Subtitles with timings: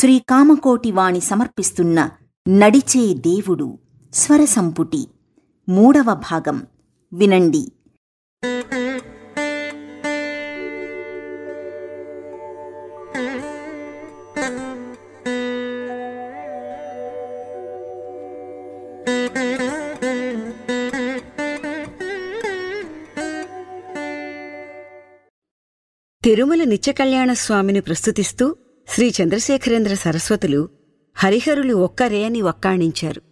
[0.00, 2.10] శ్రీ కామకోటి వాణి సమర్పిస్తున్న
[2.48, 3.78] నడిచే దేవుడు
[4.14, 5.06] స్వరసంపుటి
[5.68, 6.66] మూడవ భాగం.
[7.12, 7.72] వినండి.
[26.24, 28.56] తిరుమల నిత్యకళ్యాణ స్వామిని ప్రస్తుతిస్తూ
[28.90, 30.68] శ్రీ చంద్రశేఖరేంద్ర సరస్వతులు
[31.14, 33.22] హరిహరులు ఒక్కరే అని వక్కాణించారు.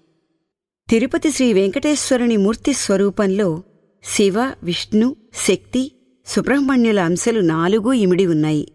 [0.91, 3.63] తిరుపతి శ్రీ వెంకటేశ్వరుని మూర్తి స్వరూపంలో
[4.05, 5.93] శివ విష్ణు శక్తి
[6.27, 8.73] సుబ్రహ్మణ్యుల అంశలు నాలుగు ఇమిడి ఉన్నాయి.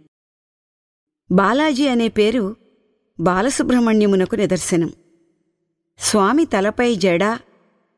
[1.31, 2.55] బాలాజీ అనే పేరు
[3.19, 4.93] బాలసుబ్రహ్మణ్యమునకు నిదర్శనం.
[5.99, 7.23] స్వామి తలపై జడ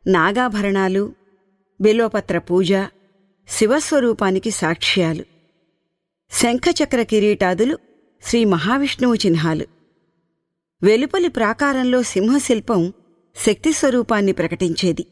[0.08, 1.14] నాగాభరణాలు
[1.82, 2.74] బిల్వపత్ర పూజ
[3.50, 5.24] శివస్వరూపానికి సాక్ష్యాలు.
[6.32, 7.78] శంఖచక్ర కిరీటాదులు
[8.26, 9.66] శ్రీ మహావిష్ణువు చిహ్నాలు.
[10.84, 12.94] వెలుపలి ప్రాకారంలో సింహశిల్పం
[13.36, 15.06] శక్తి స్వరూపాన్ని ప్రకటించేది.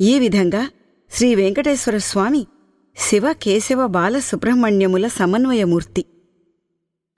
[0.00, 0.70] ఈ విధంగా
[1.10, 2.46] శ్రీ వెంకటేశ్వర స్వామి
[2.96, 6.04] శివ కేశవ బాల సుబ్రహ్మణ్యముల సమన్వయమూర్తి.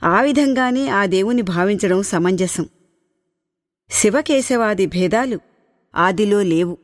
[0.04, 2.68] ఆ విధంగానే ఆ దేవుని భావించడం సమంజసం.
[3.90, 5.40] శివకేశవాది భేదాలు
[5.96, 6.78] ఆదిలో లేవు.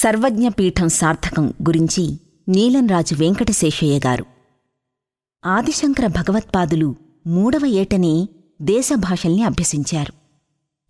[0.00, 4.26] సర్వజ్ఞపీఠం సార్థకం గురించి నీలంరాజు వెంకటశేషయ్య గారు.
[5.46, 8.28] ఆదిశంకర భగవత్పాదులు మూడవ ఏటనే
[8.62, 10.12] దేశభాషల్ని అభ్యసించారు.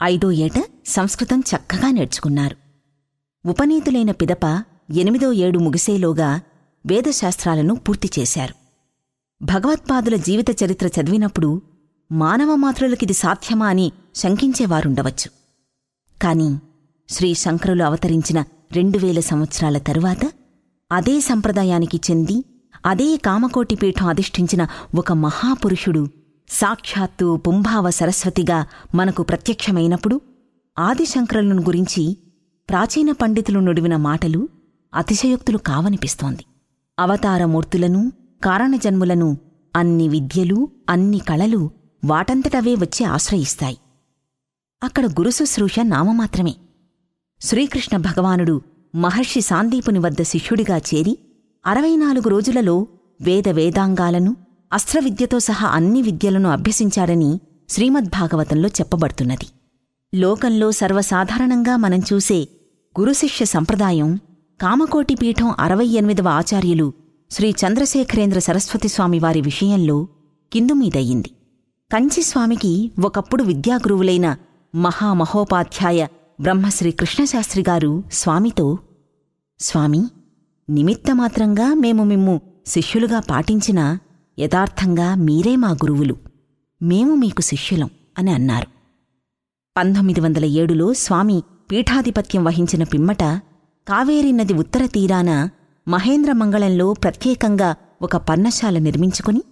[0.02, 2.56] ఐదో ఏట సంస్కృతం చక్కగా నేర్చుకున్నారు.
[3.48, 6.40] ఉపనీతులైన పిదప ఎనిమిదో ఏడు ముగిసేలోగా
[6.86, 8.54] వేదశాస్త్రాలను పూర్తి చేశారు.
[9.44, 11.62] భగవత్పాదుల జీవిత చరిత్ర చదివినప్పుడు
[12.12, 15.30] మానవ మాతృలకిది సాధ్యమా అని శంకించేవారుండవచ్చు.
[16.22, 16.58] కాని
[17.08, 20.32] శ్రీ శంకరులు అవతరించిన రెండు వేల సంవత్సరాల తరువాత
[20.92, 22.44] అదే సంప్రదాయానికి చెంది
[22.86, 26.08] అదే కామకోటి పీఠం అధిష్ఠించిన ఒక మహాపురుషుడు
[26.50, 30.20] సాక్షాత్తు పుంభావ సరస్వతిగా మనకు ప్రత్యక్షమైనప్పుడు
[30.78, 32.16] ఆదిశంకరులను గురించి
[32.68, 34.48] ప్రాచీన పండితులు నుడివిన మాటలు
[34.94, 36.44] అతిశయోక్తులు కావనిపిస్తోంది.
[36.98, 38.12] అవతారమూర్తులను
[38.44, 39.38] కారణజన్ములను
[39.76, 41.70] అన్ని విద్యలు అన్ని కళలు
[42.04, 43.78] వాటంతటవే వచ్చి ఆశ్రయిస్తాయి.
[44.82, 46.54] అక్కడ గురుశుశ్రూష నామమాత్రమే.
[47.40, 48.62] శ్రీకృష్ణ భగవానుడు
[48.94, 51.18] మహర్షి సాందీపుని వద్ద శిష్యుడిగా చేరి
[51.64, 52.86] అరవై నాలుగు రోజులలో
[53.20, 54.36] వేద వేదాంగాలను
[54.72, 59.48] అస్త్రవిద్యతో సహా అన్ని విద్యలను అభ్యసించాడని శ్రీమద్భాగవతంలో చెప్పబడుతున్నది.
[60.14, 62.48] లోకంలో సర్వసాధారణంగా మనం చూసే
[63.00, 64.20] గురుశిష్య సంప్రదాయం
[64.60, 66.92] కామకోటి పీఠం అరవై ఎనిమిదవ ఆచార్యులు
[67.30, 70.08] శ్రీ చంద్రశేఖరేంద్ర సరస్వతిస్వామివారి విషయంలో
[70.52, 71.30] కిందుమీదయ్యింది
[71.90, 74.26] కంచిస్వామికి ఒకప్పుడు విద్యాగురువులైన
[74.74, 76.00] మహామహోపాధ్యాయ
[76.40, 78.78] బ్రహ్మశ్రీ కృష్ణశాస్త్రి గారు స్వామితో
[79.58, 80.04] స్వామి
[80.70, 83.98] నిమిత్తమాత్రంగా మేము మిమ్ము శిష్యులుగా పాటించిన
[84.38, 86.16] యథార్థంగా మీరే మా గురువులు.
[86.82, 88.66] మేము మీకు శిష్యులం అని అన్నారు.
[89.76, 91.42] పంతొమ్మిది వందల ఏడులో స్వామి
[91.72, 93.22] పీఠాధిపత్యం వహించిన పిమ్మట
[93.88, 95.48] కావేరీ నది ఉత్తర తీరాన
[95.88, 99.42] మహేంద్రమంగళంలో ప్రత్యేకంగా ఒక పర్ణశాల నిర్మించుకుని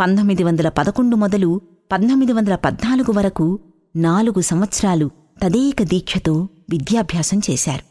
[0.00, 1.60] పంతొమ్మిది వందల పదకొండు మొదలు
[1.92, 3.60] పంతొమ్మిది వందల పద్నాలుగు వరకు
[3.96, 5.10] నాలుగు సంవత్సరాలు
[5.44, 7.82] తదేక దీక్షతో విద్యాభ్యాసం చేశారు.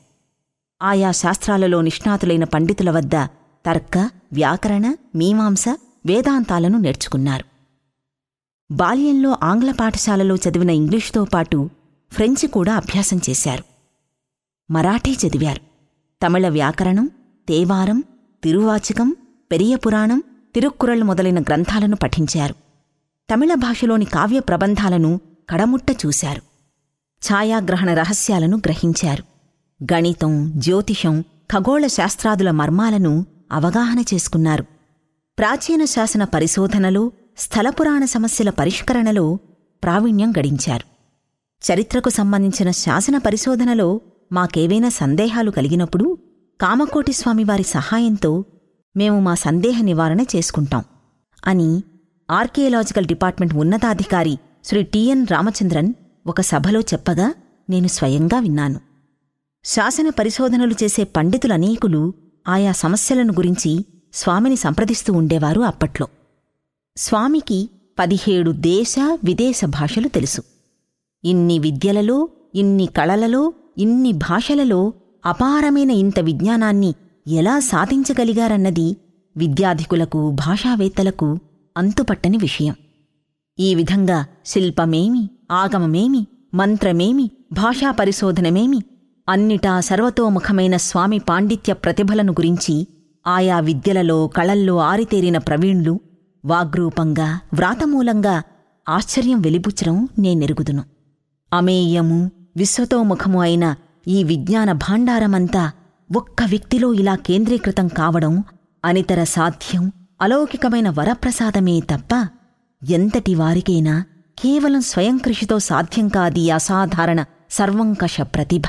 [0.83, 3.15] ఆయా శాస్త్రాలలో నిష్ణాతులైన పండితుల వద్ద
[3.65, 5.65] తర్క వ్యాకరణ మీమాంస
[6.05, 7.45] వేదాంతాలను నేర్చుకున్నారు.
[8.71, 11.69] బాల్యంలో ఆంగ్ల పాఠశాలలో చదివిన ఇంగ్లీషుతో పాటు
[12.11, 13.63] ఫ్రెంచి కూడా అభ్యాసం చేశారు.
[14.71, 15.61] మరాఠీ చదివారు.
[16.25, 17.09] తమిళ వ్యాకరణం
[17.47, 18.03] తేవారం
[18.43, 19.15] తిరువాచకం
[19.51, 20.23] పెరియ పురాణం
[20.55, 22.55] తిరుక్కురళ్ మొదలైన గ్రంథాలను పఠించారు.
[23.33, 26.52] తమిళ భాషలోని కావ్య ప్రబంధాలను కడముట్ట చూశారు.
[27.27, 29.23] ఛాయాగ్రహణ రహస్యాలను గ్రహించారు.
[29.93, 34.63] గణితం జ్యోతిషం ఖగోళ శాస్త్రాదుల మర్మాలను అవగాహన చేసుకున్నారు.
[35.37, 39.39] ప్రాచీన శాసన పరిశోధనలో స్థలపురాణ సమస్యల పరిష్కరణలో
[39.83, 40.85] ప్రావీణ్యం గడించారు.
[41.61, 46.17] చరిత్రకు సంబంధించిన శాసన పరిశోధనలో మాకేవైనా సందేహాలు కలిగినప్పుడు
[46.59, 48.31] కామకోటి స్వామివారి సహాయంతో
[48.95, 50.83] మేము మా సందేహ నివారణ చేసుకుంటాం
[51.47, 51.69] అని
[52.29, 54.35] ఆర్కియలాజికల్ డిపార్ట్మెంట్ ఉన్నతాధికారి
[54.65, 55.89] శ్రీ టిఎన్ రామచంద్రన్
[56.27, 57.33] ఒక సభలో చెప్పగా
[57.69, 58.79] నేను స్వయంగా విన్నాను.
[59.63, 62.13] శాసన పరిశోధనలు చేసే పండితులనేకులు
[62.47, 66.07] ఆయా సమస్యలను గురించి స్వామిని సంప్రదిస్తూ ఉండేవారు అప్పట్లో.
[66.97, 70.41] స్వామికి పదిహేడు దేశ విదేశ భాషలు తెలుసు.
[71.23, 74.93] ఇన్ని విద్యలలో ఇన్ని కళలలో ఇన్ని భాషలలో
[75.25, 76.93] అపారమైన ఇంత విజ్ఞానాన్ని
[77.27, 78.97] ఎలా సాధించగలిగారన్నది
[79.37, 81.39] విద్యాధికులకు భాషావేత్తలకు
[81.77, 82.75] అంతుపట్టని విషయం.
[83.59, 86.27] ఈ విధంగా శిల్పమేమి ఆగమమేమి?
[86.53, 87.31] మంత్రమేమి?
[87.51, 88.83] భాషా పరిశోధనమేమి?
[89.29, 92.87] అన్నిటా సర్వతోముఖమైన స్వామి పాండిత్య ప్రతిభలను గురించి
[93.27, 95.99] ఆయా విద్యలలో కళల్లో ఆరితేరిన ప్రవీణ్లు
[96.45, 98.43] వాగ్రూపంగా వ్రాతమూలంగా
[98.89, 100.83] ఆశ్చర్యం వెలిబుచ్చడం నేనెరుగుదును.
[101.53, 103.75] అమేయము విశ్వతోముఖము అయిన
[104.07, 105.71] ఈ విజ్ఞాన భాండారమంతా
[106.15, 108.43] ఒక్క వ్యక్తిలో ఇలా కేంద్రీకృతం కావడం
[108.85, 109.91] అనితర సాధ్యం
[110.21, 112.27] అలౌకికమైన వరప్రసాదమే తప్ప
[112.89, 114.03] ఎంతటి వారికైనా
[114.37, 118.61] కేవలం స్వయం కృషితో సాధ్యం కాది అసాధారణ సర్వంకష ప్రతిభ.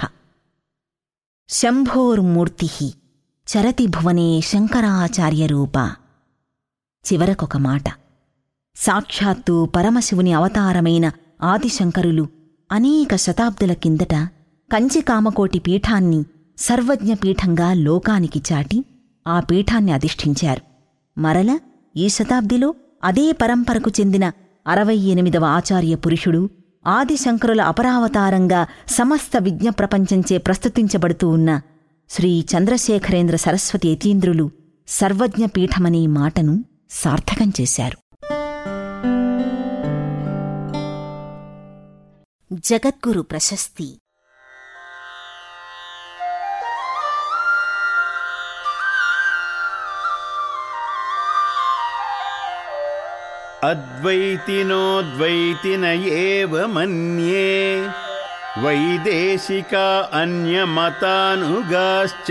[1.49, 2.71] శంభోర్మూర్తి
[3.47, 5.77] చరతి భువనే శంకరాచార్యరూప
[7.05, 7.85] చివరకొక మాట.
[8.77, 11.13] సాక్షాత్తు పరమశివుని అవతారమైన
[11.43, 12.29] ఆదిశంకరులు
[12.73, 14.15] అనేక శతాబ్దుల కిందట
[14.73, 16.25] కంచికామకోటి పీఠాన్ని
[16.59, 18.85] సర్వజ్ఞపీఠంగా లోకానికి చాటి
[19.27, 20.63] ఆ పీఠాన్ని అధిష్ఠించారు.
[21.21, 21.59] మరల
[21.97, 22.75] ఈ శతాబ్దిలో
[23.05, 24.33] అదే పరంపరకు చెందిన
[24.67, 26.51] అరవై ఎనిమిదవ ఆచార్య పురుషుడు
[26.87, 31.61] ఆదిశంకరుల అపరావతారంగా సమస్త విజ్ఞ ప్రపంచంచే ప్రస్తుతించబడుతూ ఉన్న
[32.11, 34.51] శ్రీ చంద్రశేఖరేంద్ర సరస్వతి యతీంద్రులు
[34.89, 37.99] సర్వజ్ఞపీఠమనే మాటను సార్థకం చేశారు.
[42.53, 43.99] జగద్గురు ప్రశస్తి
[54.52, 55.84] अद्वैतिनोद्वैतिन
[56.20, 57.50] एव मन्ये
[58.64, 59.88] वैदेशिका
[60.22, 62.30] अन्यमतानुगाश्च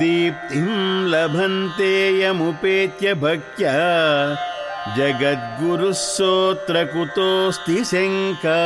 [0.00, 0.70] दीप्तिं
[1.12, 3.74] लभन्ते यमुपेत्य भक्त्या
[4.96, 8.58] जगद्गुरुः सोऽत्र कुतोऽस्ति శంకా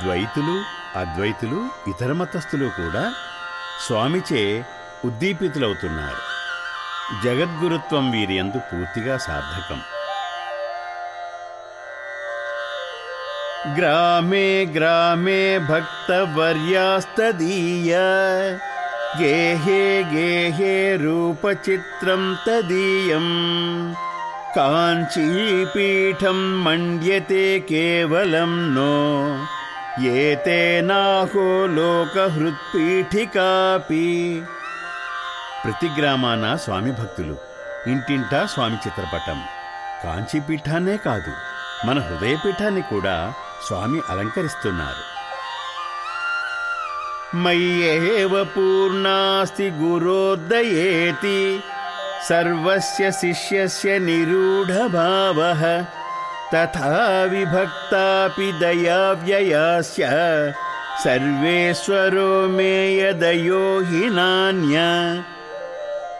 [0.00, 0.54] ద్వైతులు
[1.00, 1.58] అద్వైతులు
[1.90, 3.02] ఇతర మతస్థులు కూడా
[3.84, 4.42] స్వామిచే
[5.08, 6.22] ఉద్దీపితులవుతున్నారు
[7.24, 9.80] జగద్గురుత్వం వీరియందు పూర్తిగా సార్థకం
[13.76, 16.32] గ్రామే గ్రామే భక్తవర్యాస్తదీయ
[19.20, 19.82] గేహే
[20.12, 23.28] గేహే రూపచిత్రం తదీయం
[24.56, 28.94] కాంచీపీఠం మండ్యతే కేవలం నో
[30.16, 32.36] ఏతేనాహో లోకహృత్పీఠికాపి
[35.65, 37.37] ప్రతి గ్రామాన స్వామి భక్తులు.
[37.87, 39.43] ఇంటింటా స్వామి చిత్రపటం.
[40.03, 41.31] కాంచీపీఠాన్నే కాదు
[41.87, 43.33] మన హృదయపీఠాన్ని కూడా
[43.67, 45.11] స్వామి అలంకరిస్తున్నారు.
[47.35, 51.63] మయ్యేవ పూర్ణాస్తి గురోదయేతి
[52.29, 55.83] సర్వస్య శిష్యస్య నిరూఢభావः
[56.53, 60.07] తథా విభక్తాపి దయావ్యయాస్య
[61.05, 64.77] సర్వేశ్వరో మేయదయో హి నాన్య.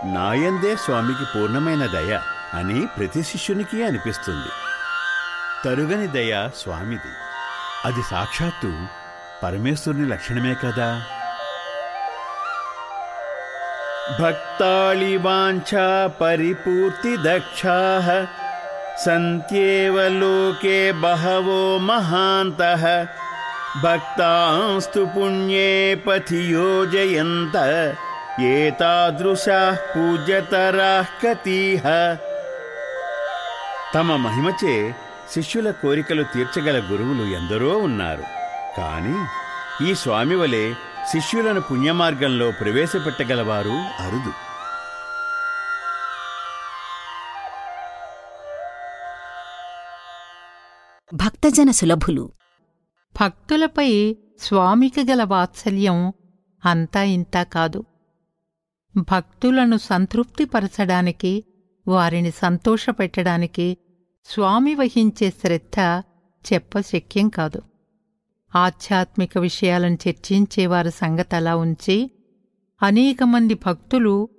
[0.06, 2.19] నాయందే స్వామికి పూర్ణమైన దయ
[2.53, 4.50] అని ప్రతి శిష్యునికి అనిపిస్తుంది.
[5.65, 7.12] తరుగని దయ స్వామిది.
[7.86, 8.74] అది సాక్షాత్తు
[9.44, 11.03] పరమేశ్వరుని లక్షణమే కదా?
[14.21, 18.27] భక్తాళి వాంఛా పరిపూర్తి దక్షా
[19.06, 23.03] సంత్యేవ లోకే బహవో మహాంతః
[23.83, 27.57] భక్తాంస్తు పుణ్యే పథి యోజయంత
[28.39, 31.83] ఏతాదృశాः పూజ్యతరాः కతీహ
[33.95, 34.95] తమ మహిమచే
[35.31, 38.24] శిష్యుల కోరికలు తీర్చగల గురువులు ఎందరో ఉన్నారు.
[38.77, 39.25] కాని
[39.89, 40.74] ఈ స్వామి వలె
[41.12, 44.34] శిష్యులను పుణ్యమార్గంలో ప్రవేశపెట్టగలవారు అరుదు.
[51.13, 52.32] భక్తజన సులభులు.
[53.22, 56.13] భక్తులపై స్వామికి గల వాత్సల్యం
[56.65, 57.86] అంతా ఇంతా కాదు.
[58.98, 61.43] భక్తులను సంతృప్తిపరచడానికి
[61.88, 63.77] వారిని సంతోషపెట్టడానికి
[64.25, 66.03] స్వామి వహించే శ్రద్ధ
[66.53, 67.62] చెప్పశక్యం కాదు.
[68.55, 72.12] ఆధ్యాత్మిక విషయాలను చర్చించేవారి సంగతలా ఉంచి
[72.83, 74.29] అనేక మంది భక్తులు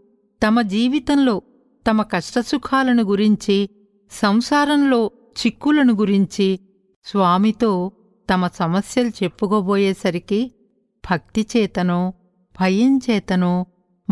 [0.47, 1.43] తమ జీవితంలో
[1.91, 3.71] తమ కష్టసుఖాలను గురించి
[4.11, 6.61] సంసారంలో చిక్కులను గురించి
[7.05, 7.93] స్వామితో
[8.31, 10.53] తమ సమస్యలు చెప్పుకోబోయేసరికి
[11.11, 12.15] భక్తి చేతనో
[12.61, 13.67] భయం చేతనో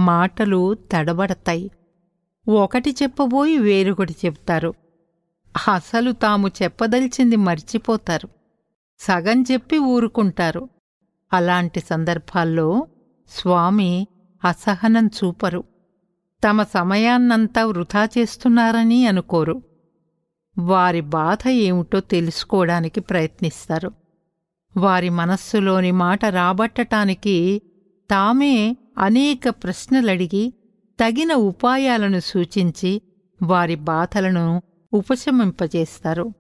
[0.05, 1.71] మాటలు తడబడతాయి.
[2.49, 4.75] ఒకటి చెప్పబోయి వేరొకటి చెప్తారు.
[5.69, 8.29] అసలు తాము చెప్పదలిచింది మర్చిపోతారు.
[8.99, 10.69] సగం చెప్పి ఊరుకుంటారు.
[11.33, 12.87] అలాంటి సందర్భాల్లో
[13.29, 14.07] స్వామి
[14.45, 15.65] అసహనం చూపరు.
[16.49, 19.63] తమ సమయాన్నంతా వృధా చేస్తున్నారని అనుకోరు.
[20.59, 23.93] వారి బాధ ఏమిటో తెలుసుకోవడానికి ప్రయత్నిస్తారు.
[24.77, 27.63] వారి మనస్సులోని మాట రాబట్టటానికి
[28.11, 30.55] తామే అనేక ప్రశ్నలడిగి
[31.01, 33.03] తగిన ఉపాయాలను సూచించి
[33.43, 36.33] వారి బాధలను ఉపశమింపజేస్తారు.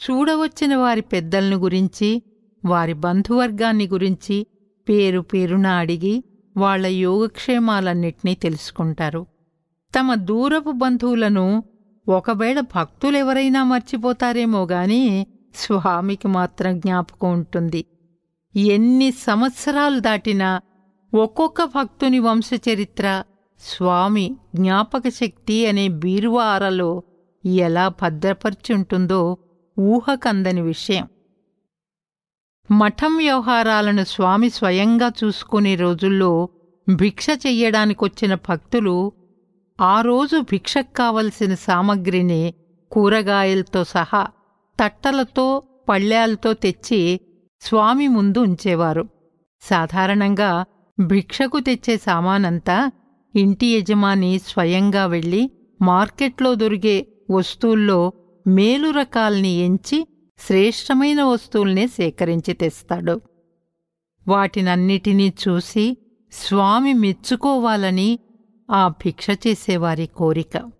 [0.00, 2.22] చూడవచ్చిన వారి పెద్దలను గురించి
[2.64, 4.46] వారి బంధువర్గాన్ని గురించి
[4.88, 6.24] పేరు పేరున అడిగి
[6.56, 9.26] వాళ్ళ యోగక్షేమాలన్నిటినీ తెలుసుకుంటారు.
[9.98, 11.64] తమ దూరపు బంధువులను
[12.08, 17.84] ఒకవేళ భక్తులెవరైనా మర్చిపోతారేమో గాని స్వామికి మాత్రం జ్ఞాపకం ఉంటుంది.
[18.56, 20.60] ఎన్ని సంవత్సరాలు దాటినా
[21.14, 23.22] ఒక్కొక్క భక్తుని వంశచరిత్ర
[23.60, 27.02] స్వామి జ్ఞాపక శక్తి అనే బీరువారలో
[27.46, 29.36] ఎలా భద్రపరిచుంటుందో
[29.78, 31.08] ఊహకందని విషయం.
[32.70, 36.48] మఠం వ్యవహారాలను స్వామి స్వయంగా చూసుకునే రోజుల్లో
[36.94, 39.12] భిక్ష చెయ్యడానికొచ్చిన భక్తులు
[39.80, 42.54] ఆ రోజు భిక్షకు కావలసిన సామగ్రిని
[42.92, 44.26] కూరగాయలతో సహా
[44.80, 47.20] తట్టలతో పళ్ళాలతో తెచ్చి
[47.60, 49.08] స్వామి ముందు ఉంచేవారు.
[49.62, 50.64] సాధారణంగా
[51.00, 52.90] భిక్షకు తెచ్చే సామానంతా
[53.36, 55.50] ఇంటి యజమాని స్వయంగా వెళ్ళి
[55.82, 58.12] మార్కెట్లో దొరికే వస్తువుల్లో
[58.46, 60.06] మేలు రకాల్ని ఎంచి
[60.38, 63.20] శ్రేష్టమైన వస్తువుల్నే సేకరించి తెస్తాడు.
[64.28, 65.96] వాటినన్నిటినీ చూసి
[66.32, 68.18] స్వామి మెచ్చుకోవాలని
[68.70, 70.70] ఆ భిక్ష చేసేవారి కోరిక.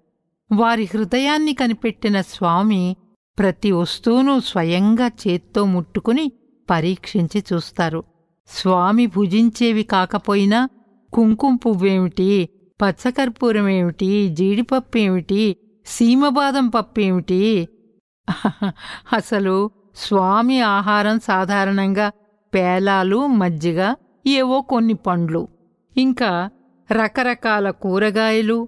[0.52, 2.96] వారి హృదయాన్ని కనిపెట్టిన స్వామి
[3.38, 6.32] ప్రతి వస్తువును స్వయంగా చేత్తో ముట్టుకుని
[6.70, 8.04] పరీక్షించి చూస్తారు.
[8.50, 10.68] స్వామి భుజించేవి కాకపోయినా
[11.12, 12.30] కుంకుమ పువ్వేమిటి
[12.80, 15.42] పచ్చకర్పూరమేమిటి జీడిపప్పేమిటి
[15.86, 17.68] సీమబాదం పప్పేమిటి?
[19.12, 19.56] అసలు
[19.96, 22.06] స్వామి ఆహారం సాధారణంగా
[22.52, 23.80] పేలాలు మజ్జిగ
[24.26, 25.42] ఏవో కొన్ని పండ్లు.
[25.96, 26.30] ఇంకా
[26.88, 28.58] రకరకాల కూరగాయలు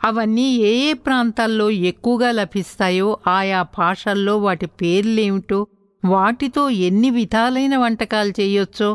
[0.00, 5.60] అవన్నీ ఏ ఏ ప్రాంతాల్లో ఎక్కువగా లభిస్తాయో ఆయా భాషల్లో వాటి పేర్లేమిటో
[6.02, 8.90] వాటితో ఎన్ని విధాలైన వంటకాలు చేయొచ్చో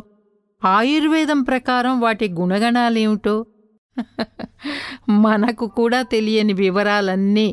[0.63, 3.45] ఆయుర్వేదం ప్రకారం వాటి గుణగణాలేమిటో?
[5.09, 7.47] మనకు కూడా తెలియని వివరాలన్నీ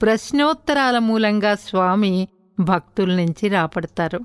[0.00, 2.12] ప్రశ్నోత్తరాల మూలంగా స్వామి
[2.58, 4.20] భక్తుల నుంచి రాపడతారు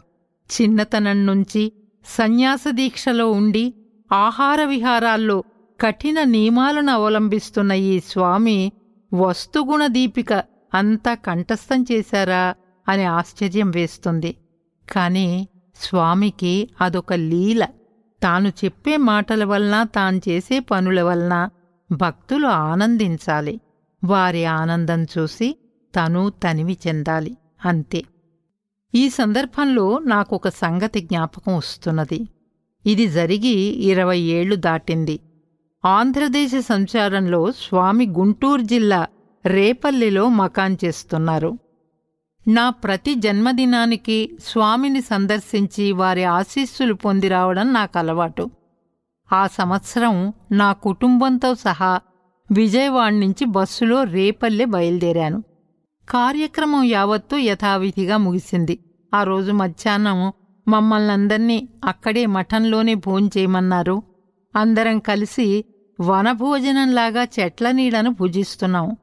[0.50, 1.63] చిన్నతనం నుంచి
[2.06, 3.63] సన్యాస దీక్షలో ఉండి
[4.12, 5.38] ఆహార విహారాల్లో
[5.80, 8.58] కఠిన నియమాలను అవలంబిస్తున్న ఈ స్వామి
[9.12, 10.34] వస్తుగుణ దీపిక
[10.74, 12.44] అంతా కంఠస్థం చేశారా
[12.88, 14.32] అని ఆశ్చర్యం వేస్తుంది.
[14.88, 15.28] కాని
[15.75, 17.63] స్వామికి అదొక లీల.
[18.24, 21.50] తాను చెప్పే మాటల వలన తాను చేసే పనుల వలన
[21.92, 23.62] భక్తులు ఆనందించాలి.
[24.03, 25.58] వారి ఆనందం చూసి
[25.96, 27.38] తను తనివి చెందాలి.
[27.65, 28.03] అంతే.
[28.96, 32.27] ఈ సందర్భంలో నాకొక సంగతి జ్ఞాపకం వస్తున్నది.
[32.86, 35.20] ఇది జరిగి ఇరవై ఏళ్ళు దాటింది.
[35.86, 39.08] ఆంధ్రదేశ సంచారంలో స్వామి గుంటూరు జిల్లా
[39.46, 41.58] రేపల్లిలో మకాన్ చేస్తున్నారు.
[42.48, 48.50] నా ప్రతి జన్మదినానికి స్వామిని సందర్శించి వారి ఆశీస్సులు పొంది రావడం నాకు అలవాటు
[49.34, 52.00] ఆ సంవత్సరం నా కుటుంబంతో సహా
[52.52, 55.44] విజయవాడ నుంచి బస్సులో రేపల్లె బయలుదేరాను.
[56.10, 58.80] కార్యక్రమం యావత్తూ యథావిధిగా ముగిసింది.
[59.14, 60.34] ఆ రోజు మధ్యాహ్నం
[60.68, 64.04] మమ్మల్నందర్నీ అక్కడే మఠంలోనే భోంచేయమన్నారు
[64.56, 65.66] అందరం కలిసి
[66.02, 68.98] వనభోజనంలాగా చెట్ల నీడను భుజిస్తున్నాం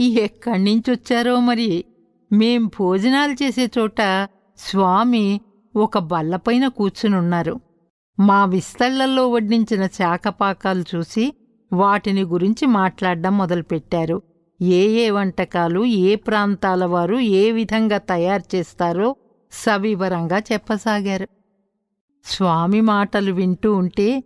[0.00, 1.84] ఎక్కడి నుంచొచ్చారో మరి?
[2.32, 5.40] మేం భోజనాలు చేసే చోట స్వామి
[5.76, 7.60] ఒక బల్లపైన కూర్చునున్నారు.
[8.20, 11.34] మా విస్తళ్ళల్లో వడ్డించిన చాకపాకాలు చూసి
[11.72, 14.22] వాటిని గురించి మాట్లాడడం మొదలుపెట్టారు.
[14.62, 19.16] ఏ ఏ వంటకాలు ఏ ప్రాంతాల వారు ఏ విధంగా తయారు చేస్తారో
[19.52, 21.28] సవివరంగా చెప్పసాగారు.
[22.24, 24.24] స్వామి మాటలు వింటూ ఉంటే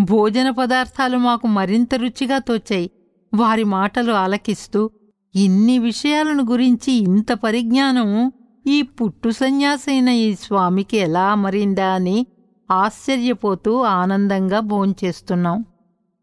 [0.00, 2.90] భోజన పదార్థాలు మాకు మరింత రుచిగా తోచాయి.
[3.34, 4.90] వారి మాటలు ఆలకిస్తూ
[5.34, 8.32] ఇన్ని విషయాలను గురించి ఇంత పరిజ్ఞానం
[8.66, 12.26] ఈ పుట్టు సన్యాసైన ఈ స్వామికి ఎలా అమరిందా అని
[12.70, 15.64] ఆశ్చర్యపోతూ ఆనందంగా భోంచేస్తున్నాం.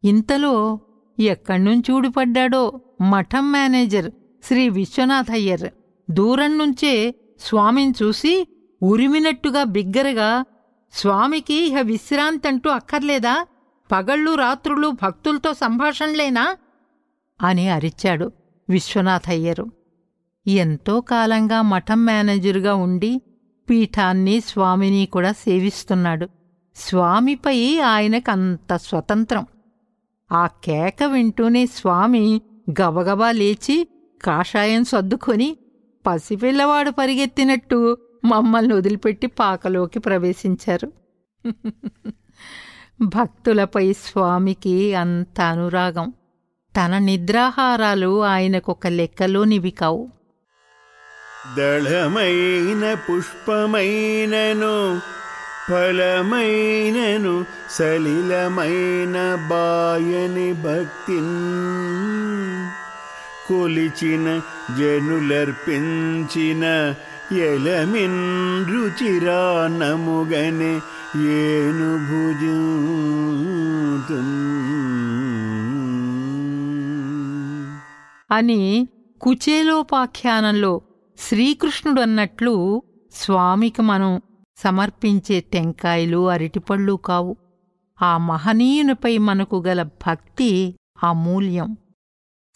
[0.04, 0.80] ఇంతలో
[1.20, 4.12] ఎక్కడ్నుంచి ఊడిపడ్డాడో మఠం మేనేజర్
[4.44, 5.70] శ్రీ విశ్వనాథ్ అయ్యర్
[6.12, 8.48] దూరం నుంచే స్వామిని చూసి
[8.84, 10.46] ఉరిమినట్టుగా బిగ్గరగా
[10.94, 13.46] స్వామికి ఇహ విశ్రాంతంటూ అక్కర్లేదా?
[13.92, 16.56] పగళ్ళు రాత్రులు భక్తులతో సంభాషణలేనా?
[17.42, 18.32] అని అరిచాడు.
[18.70, 19.72] విశ్వనాథ్ అయ్యరు
[20.48, 23.22] ఎంతో కాలంగా మఠం మేనేజరుగా ఉండి
[23.70, 26.30] పీఠాన్ని స్వామిని కూడా సేవిస్తున్నాడు.
[26.76, 29.46] స్వామిపై ఆయనకంత స్వతంత్రం.
[30.32, 32.42] ఆ కేక వింటూనే స్వామి
[32.82, 33.88] గబగబా లేచి
[34.24, 35.58] కాషాయం సర్దుకొని
[36.08, 40.92] పసిపిల్లవాడు పరిగెత్తినట్టు మమ్మల్ని వదిలిపెట్టి పాకలోకి ప్రవేశించారు.
[43.02, 46.14] భక్తులపై స్వామికి అంత అనురాగం.
[46.78, 50.10] తన నిద్రాహారాలు ఆయనకొక లెక్కలోనివి కావు.
[51.58, 55.02] దళమైన పుష్పమైనను
[55.70, 61.36] ఫలమైనను సలిలమైన బాయని భక్తిన్
[63.48, 64.42] కొలిచిన
[64.80, 66.64] జనులర్పించిన
[67.46, 68.22] ఎలమిన్
[68.72, 70.74] రుచిరానముగనే
[71.36, 72.62] ఏను భుజం
[78.36, 78.88] అని
[79.22, 80.82] కుచేలోపాఖ్యానంలో
[81.18, 84.22] శ్రీకృష్ణుడు అన్నట్లు స్వామికి మనం
[84.58, 87.38] సమర్పించే టెంకాయలు అరటిపళ్ళు కావు.
[88.02, 91.78] ఆ మహనీయునిపై మనకు గల భక్తి అమూల్యం.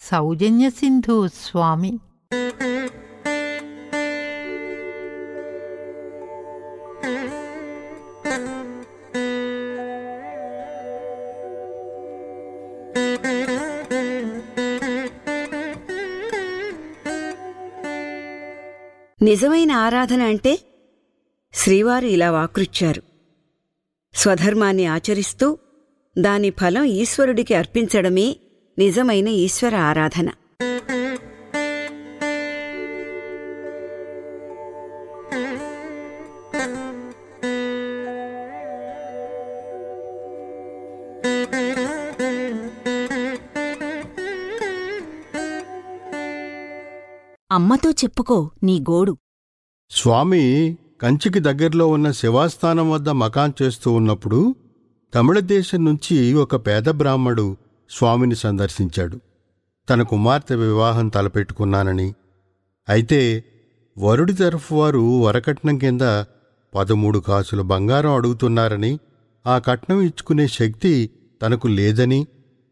[0.00, 1.98] సౌజన్య సింధు స్వామి.
[19.30, 20.58] నిజమైన ఆరాధన అంటే
[21.54, 23.02] శ్రీవారు ఇలా వాకృచ్చారు.
[24.14, 25.58] స్వధర్మాన్ని ఆచరిస్తూ
[26.18, 28.36] దాని ఫలం ఈశ్వరుడికి అర్పించడమే
[28.78, 30.30] నిజమైన ఈశ్వర ఆరాధన.
[47.50, 49.16] అమ్మతో చెప్పుకో నీ గోడు.
[49.90, 54.54] స్వామి కంచికి దగ్గరలో ఉన్న శివాస్థానం వద్ద మకాన్ చేస్తూ ఉన్నప్పుడు
[55.14, 57.56] తమిళ దేశం నుంచి ఒక పేద బ్రాహ్మడు
[57.90, 59.20] స్వామిని సందర్శించాడు.
[59.88, 62.14] తన కుమార్తె వివాహం తలపెట్టుకున్నానని.
[62.88, 63.44] అయితే
[63.98, 66.00] వరుడి తరఫు వారు వరకట్నం కింద
[66.74, 68.98] పదమూడు కాసుల బంగారం అడుగుతున్నారని
[69.46, 71.10] ఆ కట్నం ఇచ్చుకునే శక్తి
[71.42, 72.26] తనకు లేదని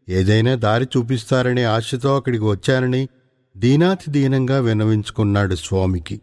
[0.09, 3.03] ఏదైనా దారి చూపిస్తారనే ఆశతో అక్కడికి వచ్చానని
[3.57, 6.21] దీనాతి దీనంగా విన్నవించుకున్నాడు స్వామికి.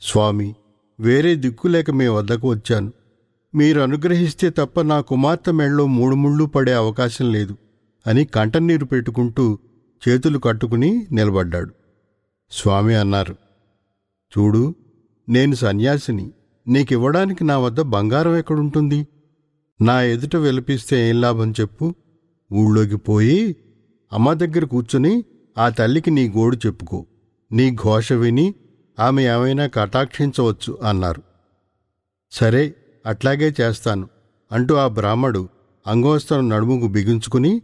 [0.00, 0.54] స్వామి
[1.00, 2.92] వేరే దిక్కులేక మీ వద్దకు వచ్చాను.
[3.54, 7.56] మీరు అనుగ్రహిస్తే తప్ప నా కుమార్తె మెళ్ళలో మూడు ముళ్ళు పడే అవకాశం లేదు
[8.06, 9.58] అని కంటనీరు పెట్టుకుంటూ
[10.08, 11.74] చేతులు కట్టుకుని నిలబడ్డాడు.
[12.50, 13.36] స్వామి అన్నారు
[14.34, 14.74] చూడు
[15.28, 16.30] నేను సన్యాసిని.
[16.68, 19.08] నీకివ్వడానికి నా వద్ద బంగారం ఎక్కడుంటుంది?
[19.80, 21.94] నా ఎదుట వెలిపిస్తే ఏం లాభం చెప్పు?
[22.52, 23.56] ఊళ్ళోకి పోయి
[24.12, 25.24] అమ్మ దగ్గర కూర్చుని
[25.58, 27.06] ఆ తల్లికి నీ గోడు చెప్పుకో.
[27.52, 28.54] నీ ఘోష విని
[29.00, 31.22] ఆమె ఏమైనా కటాక్షించవచ్చు అన్నారు.
[32.32, 32.74] సరే
[33.06, 34.08] అట్లాగే చేస్తాను
[34.52, 35.48] అంటూ ఆ బ్రాహ్మడు
[35.86, 37.62] అంగోస్తరం నడుముకు బిగించుకుని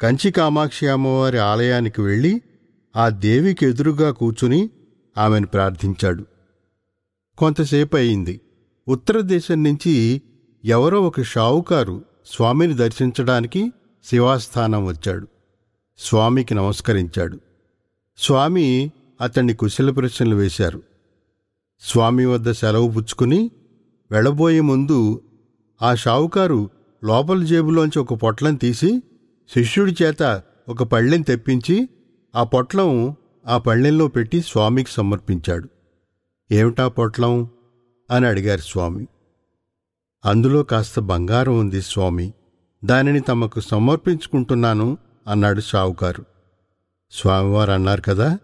[0.00, 2.42] కంచి కామాక్షి అమ్మవారి ఆలయానికి వెళ్ళి
[2.96, 4.70] ఆ దేవికి ఎదురుగా కూర్చుని
[5.18, 6.24] ఆమెను ప్రార్థించాడు.
[7.38, 8.40] కొంతసేపు అయింది.
[8.88, 10.22] ఉత్తర దేశం నుంచి
[10.64, 13.72] ఎవరో ఒక షావుకారు స్వామిని దర్శించడానికి
[14.04, 15.28] శివాస్థానం వచ్చాడు.
[15.98, 17.40] స్వామికి నమస్కరించాడు.
[18.18, 20.82] స్వామి అతన్ని కుశల ప్రశ్నలు వేశారు.
[21.80, 23.50] స్వామి వద్ద సెలవు పుచ్చుకుని
[24.10, 25.22] వెళ్ళబోయే ముందు
[25.82, 26.70] ఆ షావుకారు
[27.04, 29.02] లోపల జేబులోంచి ఒక పొట్లం తీసి
[29.54, 31.88] శిష్యుడి చేత ఒక పళ్ళెం తెప్పించి
[32.36, 35.68] ఆ పొట్లం ఆ పళ్ళెంలో పెట్టి స్వామికి సమర్పించాడు.
[36.52, 37.48] ఏమిటా పొట్లం?
[38.10, 39.06] అని అడిగారు స్వామి.
[40.24, 42.32] అందులో కాస్త బంగారం ఉంది స్వామి.
[42.84, 44.98] దానిని తమకు సమర్పించుకుంటున్నాను.
[45.26, 46.24] అన్నాడు షావుకారు.
[47.12, 48.38] స్వామివారు అన్నారు కదా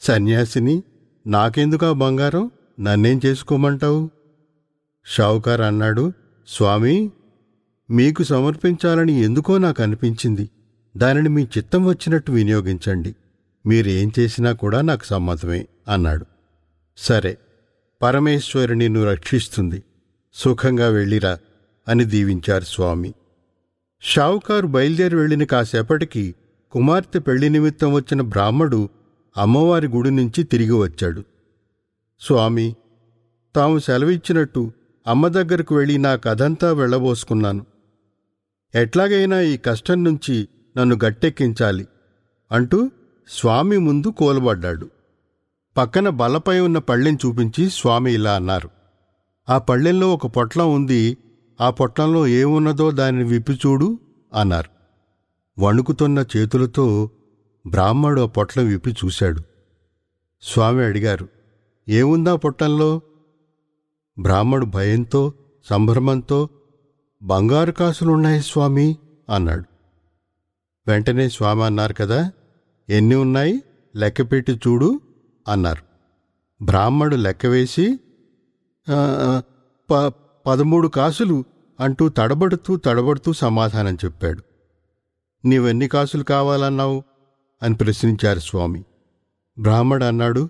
[0.00, 0.82] సన్యాసిని
[1.26, 2.50] నాకెందుకా బంగారం?
[2.80, 4.10] నన్నేం చేసుకోమంటావు?
[5.06, 6.12] షావుకారు అన్నాడు
[6.48, 7.10] స్వామి
[7.90, 10.50] మీకు సమర్పించాలని ఎందుకో నాకు అనిపించింది
[10.96, 13.16] దానిని మీ చిత్తం వచ్చినట్టు వినియోగించండి.
[13.66, 16.26] మీరేం చేసినా కూడా నాకు సమ్మతమే అన్నాడు.
[16.96, 17.38] సరే
[18.02, 19.82] పరమేశ్వరి నిన్ను రక్షిస్తుంది.
[20.34, 21.38] సుఖంగా వెళ్ళిరా
[21.88, 23.14] అని దీవించారు స్వామి.
[24.04, 26.34] షావుకారు బయలుదేరి వెళ్ళిన కాసేపటికి
[26.70, 28.88] కుమార్తె పెళ్ళి నిమిత్తం వచ్చిన బ్రాహ్మడు
[29.36, 31.24] అమ్మవారి గుడి నుంచి తిరిగి వచ్చాడు.
[32.20, 32.76] స్వామి
[33.56, 34.72] తాము సెలవిచ్చినట్టు
[35.06, 37.66] అమ్మ దగ్గరకు వెళ్ళి నా కథంతా వెళ్ళబోసుకున్నాను.
[38.74, 41.88] ఎట్లాగైనా ఈ కష్టం నుంచి నన్ను గట్టెక్కించాలి
[42.52, 42.90] అంటూ
[43.28, 44.90] స్వామి ముందు కోలబడ్డాడు.
[45.76, 48.70] పక్కన బలపై ఉన్న పళ్ళెం చూపించి స్వామి ఇలా అన్నారు.
[49.48, 51.18] ఆ పళ్ళెంలో ఒక పొట్లం ఉంది
[51.62, 53.88] ఆ పొట్లంలో ఏమున్నదో దానిని విప్పి చూడు
[54.34, 54.70] అన్నారు.
[55.58, 56.86] వణుకుతున్న చేతులతో
[57.64, 59.40] బ్రాహ్మడు ఆ పొట్లం విప్పి చూశాడు.
[60.42, 61.28] స్వామి అడిగారు
[61.88, 62.90] ఏముందా పొట్టంలో?
[64.18, 65.22] బ్రాహ్మడు భయంతో
[65.70, 66.38] సంభ్రమంతో
[67.22, 68.86] బంగారు కాసులున్నాయి స్వామి
[69.34, 69.64] అన్నాడు.
[70.86, 72.20] వెంటనే స్వామి అన్నారు కదా
[72.88, 73.54] ఎన్ని ఉన్నాయి?
[73.96, 74.90] లెక్కపెట్టి చూడు
[75.48, 75.84] అన్నారు.
[76.64, 77.86] బ్రాహ్మడు లెక్కవేసి
[79.90, 80.12] ప
[80.46, 81.36] పదమూడు కాసులు
[81.80, 84.42] అంటూ తడబడుతూ తడబడుతూ సమాధానం చెప్పాడు.
[85.44, 87.02] నీవెన్ని కాసులు కావాలన్నావు?
[87.62, 88.84] అని ప్రశ్నించారు స్వామి.
[89.58, 90.48] బ్రాహ్మడు అన్నాడు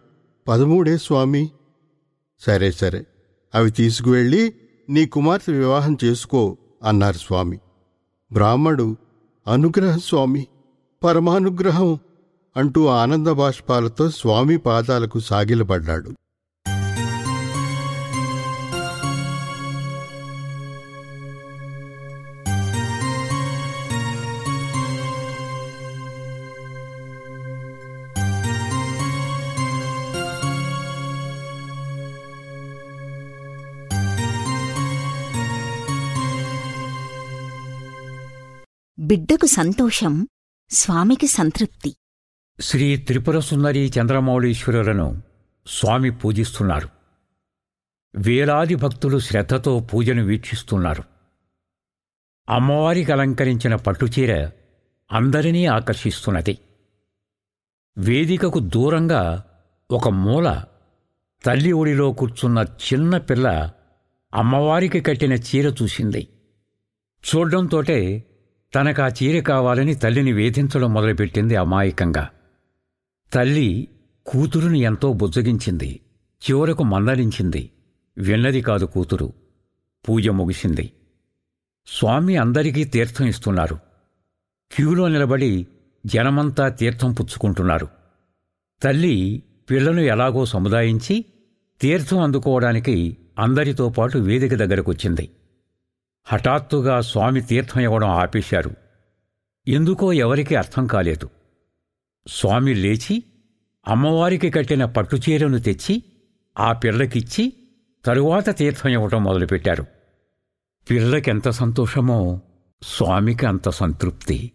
[0.49, 1.51] పదమూడే స్వామి.
[2.41, 3.07] సరే సరే
[3.55, 4.55] అవి తీసుకువెళ్ళి
[4.89, 7.59] నీ కుమార్తె వివాహం చేసుకో అన్నారు స్వామి.
[8.33, 8.97] బ్రాహ్మడు
[9.47, 10.47] అనుగ్రహం స్వామి
[11.05, 11.99] పరమానుగ్రహం
[12.57, 16.13] అంటూ ఆనంద బాష్పాలతో స్వామి పాదాలకు సాగిలపడ్డాడు.
[39.13, 40.29] బిడ్డకు సంతోషం
[40.71, 41.97] స్వామికి సంతృప్తి.
[42.61, 45.23] శ్రీ త్రిపుర సుందరి చంద్రమౌళీశ్వరులను
[45.67, 46.89] స్వామి పూజిస్తున్నారు.
[48.17, 51.03] వేలాది భక్తులు శ్రద్ధతో పూజను వీక్షిస్తున్నారు.
[52.49, 54.51] అమ్మవారికి అలంకరించిన పట్టుచీర
[55.13, 56.59] అందరినీ ఆకర్షిస్తున్నది.
[57.99, 59.45] వేదికకు దూరంగా
[59.91, 60.65] ఒక మూల
[61.45, 63.71] తల్లి ఒడిలో కూర్చున్న చిన్న పిల్ల
[64.35, 66.29] అమ్మవారికి కట్టిన చీర చూసింది.
[67.25, 68.25] చూడ్డంతోటే
[68.75, 72.29] తనకా చీర కావాలని తల్లిని వేధించడం మొదలుపెట్టింది అమాయకంగా.
[73.33, 73.89] తల్లి
[74.27, 76.01] కూతురుని ఎంతో బుజ్జగించింది
[76.51, 77.71] చివరకు మందలించింది.
[78.19, 79.33] విన్నది కాదు కూతురు.
[80.09, 80.93] పూజ ముగిసింది.
[81.87, 83.79] స్వామి అందరికీ తీర్థం ఇస్తున్నారు.
[84.75, 85.67] క్యూలో నిలబడి
[86.07, 87.89] జనమంతా తీర్థం పుచ్చుకుంటున్నారు.
[88.83, 91.25] తల్లి పిల్లను ఎలాగో సముదాయించి
[91.81, 95.31] తీర్థం అందుకోవడానికి అందరితో పాటు వేదిక దగ్గరకొచ్చింది.
[96.25, 98.71] హఠాత్తుగా స్వామి తీర్థం ఇవ్వడం ఆపేశారు.
[99.69, 101.31] ఎందుకో ఎవరికీ అర్థం కాలేదు.
[102.27, 103.25] స్వామి లేచి
[103.89, 106.03] అమ్మవారికి కట్టిన పట్టుచీరను తెచ్చి
[106.59, 107.53] ఆ పిల్లకిచ్చి
[108.05, 109.87] తరువాత తీర్థం ఇవ్వటం మొదలుపెట్టారు.
[110.91, 112.41] పిల్లకెంత సంతోషమో
[112.83, 114.53] స్వామికి అంత సంతృప్తి.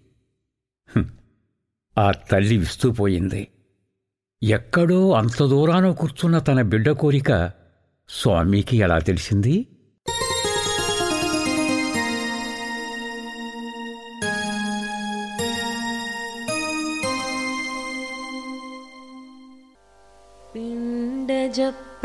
[1.98, 3.48] ఆ తల్లి విస్తూపోయింది.
[4.44, 7.52] ఎక్కడో అంత దూరాన కూర్చున్న తన బిడ్డ కోరిక
[8.10, 9.77] స్వామికి ఎలా తెలిసింది?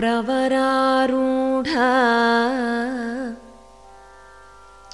[0.03, 1.89] प्रवरारूढा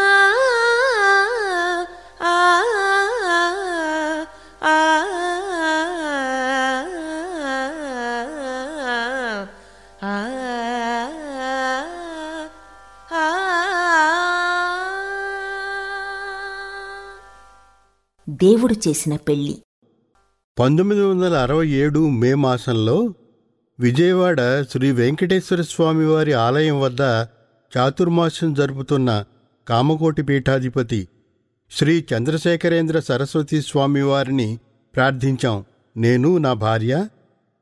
[18.43, 19.63] దేవుడు చేసిన పెళ్ళి.
[20.59, 23.15] పంతొమ్మిది వందల అరవై ఏడు మే మాసంలో
[23.81, 27.01] విజయవాడ శ్రీ వెంకటేశ్వర స్వామివారి ఆలయం వద్ద
[27.79, 29.25] చాతుర్మాసం జరుపుతున్న
[29.69, 31.09] కామకోటి పీఠాధిపతి
[31.71, 34.59] శ్రీ చంద్రశేఖరేంద్ర సరస్వతి స్వామివారిని
[34.95, 35.65] ప్రార్థించాం.
[35.97, 37.09] నేను నా భార్య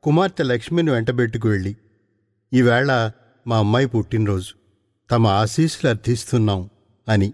[0.03, 1.77] కుమార్తె లక్ష్మిని వెంటబెట్టుకు వెళ్ళి.
[2.53, 3.11] ఈవేళ
[3.47, 4.53] మా అమ్మాయి పుట్టినరోజు.
[5.11, 6.69] తమ ఆశీస్సులు అర్థిస్తున్నాం
[7.09, 7.33] అని.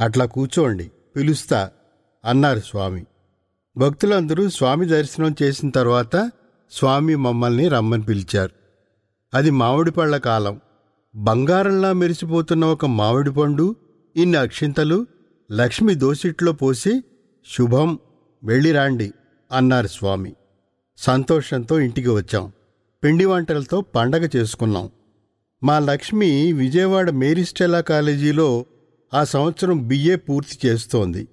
[0.00, 1.70] అట్లా కూర్చోండి పిలుస్తా.
[2.24, 3.06] అన్నారు స్వామి.
[3.76, 6.30] భక్తులందరూ స్వామి దర్శనం చేసిన తర్వాత
[6.70, 8.50] స్వామి మమ్మల్ని రమ్మని పిలిచారు.
[9.34, 10.60] అది మామిడి పళ్ళ కాలం.
[11.14, 13.76] బంగారంలా మెరిసిపోతున్న ఒక మామిడి పండు
[14.16, 15.06] ఇన్ని అక్షింతలు
[15.52, 17.04] లక్ష్మి దోసిట్లో పోసి
[17.58, 17.98] శుభం
[18.44, 19.12] వెళ్ళిరాండి
[19.52, 20.34] అన్నారు స్వామి.
[20.96, 22.52] సంతోషంతో ఇంటికి వచ్చాం.
[23.04, 24.90] పిండి వంటలతో పండగ చేసుకున్నాం.
[25.62, 28.66] మా లక్ష్మి విజయవాడ మేరిస్టెలా కాలేజీలో
[29.14, 31.28] ఆ సంవత్సరం బిఏ పూర్తి చేస్తోంది.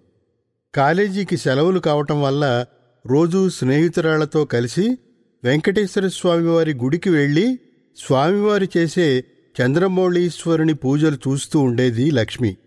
[0.75, 2.65] కాలేజీకి సెలవులు కావటం వల్ల
[3.05, 4.97] రోజూ స్నేహితురాళ్ళతో కలిసి
[5.43, 7.59] వెంకటేశ్వర స్వామివారి గుడికి వెళ్ళి
[7.97, 9.25] స్వామివారు చేసే
[9.61, 12.57] చంద్రమౌళీశ్వరుని పూజలు చూస్తూ ఉండేది లక్ష్మి.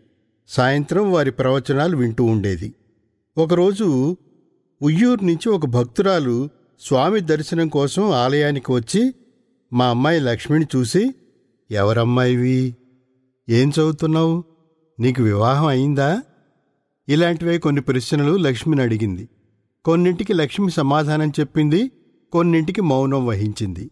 [0.48, 2.74] సాయంత్రం వారి ప్రవచనాలు వింటూ ఉండేది.
[3.38, 4.16] ఒకరోజు
[4.82, 6.48] ఉయ్యూరు నుంచి ఒక భక్తురాలు
[6.80, 9.14] స్వామి దర్శనం కోసం ఆలయానికి వచ్చి
[9.72, 11.14] మా అమ్మాయి లక్ష్మిని చూసి
[11.70, 12.76] ఎవరమ్మాయివి?
[13.48, 14.44] ఏం చదువుతున్నావు?
[15.00, 16.22] నీకు వివాహం అయిందా?
[17.08, 19.28] ఇలాంటివే కొన్ని ప్రశ్నలు లక్ష్మిని అడిగింది.
[19.84, 21.90] కొన్నింటికి లక్ష్మి సమాధానం చెప్పింది
[22.32, 23.90] కొన్నింటికి మౌనం వహించింది.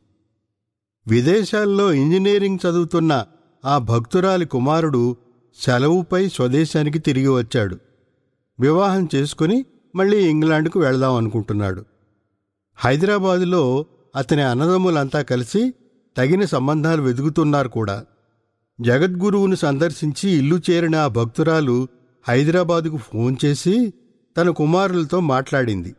[1.06, 3.26] విదేశాల్లో ఇంజనీరింగ్ చదువుతున్న
[3.64, 5.16] ఆ భక్తురాలి కుమారుడు
[5.60, 7.78] సెలవుపై స్వదేశానికి తిరిగి వచ్చాడు.
[8.60, 11.84] వివాహం చేసుకుని మళ్ళీ ఇంగ్లాండ్కు వెళదాం అనుకుంటున్నాడు.
[12.76, 15.74] హైదరాబాదులో అతని అన్నదమ్ములంతా కలిసి
[16.16, 18.04] తగిన సంబంధాలు వెతుకుతున్నారు కూడా.
[18.80, 21.88] జగద్గురువును సందర్శించి ఇల్లు చేరిన ఆ భక్తురాలు
[22.28, 23.92] హైదరాబాదుకు ఫోన్ చేసి
[24.36, 25.96] తన కుమారులతో మాట్లాడింది.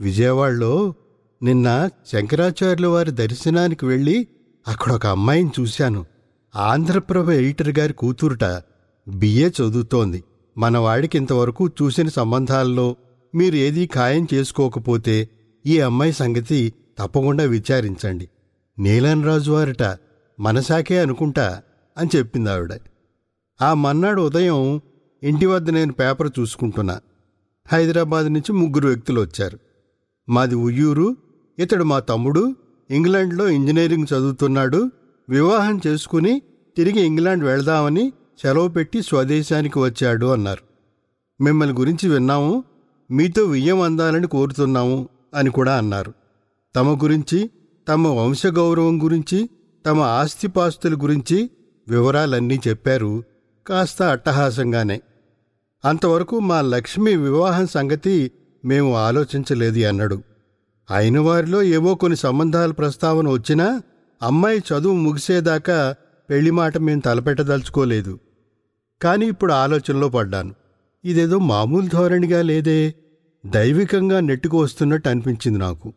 [0.00, 0.94] విజయవాడలో
[1.42, 4.28] నిన్న శంకరాచార్యుల వారి దర్శనానికి వెళ్ళి
[4.68, 6.06] అక్కడ ఒక అమ్మాయిని చూశాను.
[6.56, 8.44] ఆంధ్రప్రభ ఎడిటర్ గారి కూతురుట
[9.08, 10.24] బిఏ చదువుతోంది.
[10.58, 12.96] మనవాడికి ఇంతవరకు చూసిన సంబంధాల్లో
[13.34, 15.28] మీరు ఏదీ ఖాయం చేసుకోకపోతే
[15.66, 18.28] ఈ అమ్మాయి సంగతి తప్పకుండా విచారించండి.
[18.78, 19.66] నీలన్ రాజు
[20.40, 21.62] మనసాకే అనుకుంటా
[21.98, 22.74] అని చెప్పింది ఆవిడ
[23.62, 24.80] ఆ మన్నాడు ఉదయం
[25.22, 27.00] ఇంటి వద్ద నేను పేపర్ చూసుకుంటున్నా.
[27.72, 29.58] హైదరాబాద్ నుంచి ముగ్గురు వ్యక్తులు వచ్చారు.
[30.28, 31.16] మాది ఉయ్యూరు
[31.58, 32.54] ఇతడు మా తమ్ముడు
[32.90, 34.90] ఇంగ్లాండ్లో ఇంజనీరింగ్ చదువుతున్నాడు
[35.28, 36.42] వివాహం చేసుకుని
[36.76, 40.60] తిరిగి ఇంగ్లాండ్ వెళదామని సెలవు పెట్టి స్వదేశానికి వచ్చాడు అన్నారు.
[41.42, 42.64] మిమ్మల్ని గురించి విన్నాము
[43.10, 46.14] మీతో వియ్యం అందాలని కోరుతున్నాము అని కూడా అన్నారు.
[46.76, 47.50] తమ గురించి
[47.88, 49.50] తమ వంశగౌరవం గురించి
[49.86, 51.50] తమ ఆస్తిపాస్తుల గురించి
[51.88, 53.22] వివరాలన్నీ చెప్పారు
[53.66, 55.00] కాస్త అట్టహాసంగానే.
[55.84, 58.30] అంతవరకు మా లక్ష్మి వివాహం సంగతి
[58.64, 60.22] మేము ఆలోచించలేదు అన్నాడు.
[60.90, 63.82] అయిన వారిలో ఏవో కొన్ని సంబంధాల ప్రస్తావన వచ్చినా
[64.22, 65.94] అమ్మాయి చదువు ముగిసేదాకా
[66.30, 68.18] పెళ్ళి మాట మేము తలపెట్టదలుచుకోలేదు.
[69.02, 70.54] కాని ఇప్పుడు ఆలోచనలో పడ్డాను.
[71.04, 72.94] ఇదేదో మామూలు ధోరణిగా లేదే
[73.46, 75.92] దైవికంగా నెట్టుకు వస్తున్నట్టు అనిపించింది నాకు.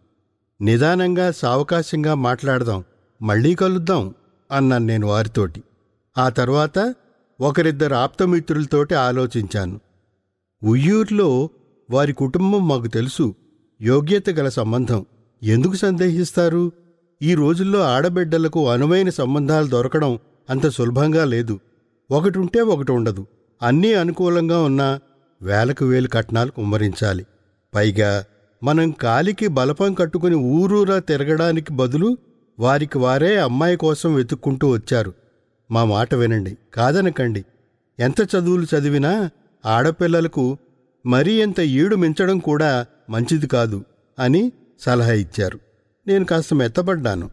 [0.61, 2.83] నిదానంగా సావకాశంగా మాట్లాడదాం
[3.21, 4.13] మళ్ళీ కలుద్దాం
[4.51, 5.63] అన్నాను నేను వారితోటి.
[6.17, 6.95] ఆ తర్వాత
[7.43, 9.79] ఒకరిద్దరు ఆప్తమిత్రులతోటి ఆలోచించాను.
[10.63, 11.49] ఉయ్యూరులో
[11.91, 13.35] వారి కుటుంబం మాకు తెలుసు.
[13.81, 15.05] యోగ్యత గల సంబంధం.
[15.43, 16.71] ఎందుకు సందేహిస్తారు?
[17.21, 21.59] ఈ రోజుల్లో ఆడబిడ్డలకు అనువైన సంబంధాలు దొరకడం అంత సులభంగా లేదు.
[22.11, 23.27] ఒకటి ఉంటే ఒకటి ఉండదు.
[23.61, 24.99] అన్నీ అనుకూలంగా ఉన్నా
[25.41, 27.25] వేలకు వేలు కట్నాలు కుమ్మరించాలి.
[27.75, 28.25] పైగా
[28.63, 32.17] మనం కాలికి బలపం కట్టుకుని ఊరూరా తిరగడానికి బదులు
[32.59, 35.13] వారికి వారే అమ్మాయి కోసం వెతుక్కుంటూ వచ్చారు.
[35.73, 37.45] మా మాట వినండి కాదనకండి.
[37.99, 39.29] ఎంత చదువులు చదివినా
[39.65, 40.57] ఆడపిల్లలకు
[41.05, 43.85] మరీ ఎంత ఈడు మించడం కూడా మంచిది కాదు
[44.19, 45.59] అని సలహా ఇచ్చారు.
[46.07, 47.29] నేను కాస్త మెత్తబడ్డాను.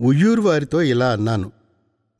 [0.00, 1.52] ఉయ్యూరు వారితో ఇలా అన్నాను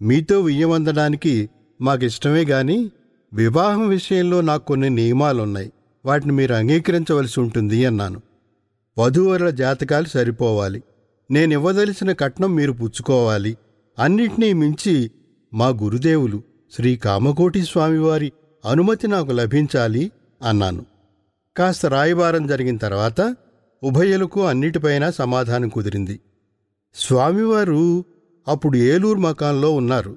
[0.03, 2.91] మీతో వియ్యమందడానికి మాకిష్టమే గాని
[3.33, 5.73] వివాహం విషయంలో నాకు కొన్ని నియమాలున్నాయి.
[6.05, 8.23] వాటిని మీరు అంగీకరించవలసి ఉంటుంది అన్నాను.
[8.99, 10.83] వధూవరుల జాతకాలు సరిపోవాలి.
[11.31, 13.57] నేనివ్వదలిసిన కట్నం మీరు పుచ్చుకోవాలి.
[13.99, 15.11] అన్నిటినీ మించి
[15.55, 18.33] మా గురుదేవులు శ్రీ కామకోటి స్వామివారి
[18.65, 20.13] అనుమతి నాకు లభించాలి
[20.49, 20.87] అన్నాను.
[21.57, 23.37] కాస్త రాయబారం జరిగిన తర్వాత
[23.83, 26.21] ఉభయలకు అన్నిటిపైన సమాధానం కుదిరింది.
[26.95, 28.05] స్వామివారు
[28.49, 30.17] అప్పుడు ఏలూరు మకాంలో ఉన్నారు.